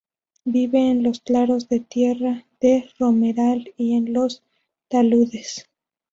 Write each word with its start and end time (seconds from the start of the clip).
Vive 0.47 0.89
en 0.89 1.03
los 1.03 1.19
claros 1.19 1.69
de 1.69 1.79
tierra 1.79 2.47
de 2.59 2.89
romeral 2.97 3.71
y 3.77 3.93
en 3.93 4.13
los 4.13 4.41
taludes. 4.87 5.67